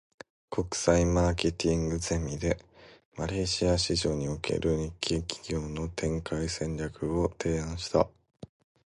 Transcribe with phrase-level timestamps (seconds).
[0.49, 2.57] 国際マーケティングゼミで、
[3.17, 8.09] マレーシア市場における日系企業の展開戦略を提案した。